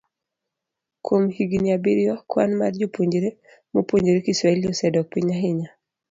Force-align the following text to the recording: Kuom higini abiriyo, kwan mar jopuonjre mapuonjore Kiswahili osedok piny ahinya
Kuom 1.03 1.23
higini 1.35 1.67
abiriyo, 1.75 2.15
kwan 2.29 2.51
mar 2.59 2.71
jopuonjre 2.79 3.29
mapuonjore 3.73 4.25
Kiswahili 4.25 4.67
osedok 4.73 5.07
piny 5.13 5.29
ahinya 5.35 5.69